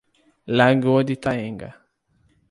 Lagoa 0.57 1.03
de 1.03 1.13
Itaenga 1.13 1.69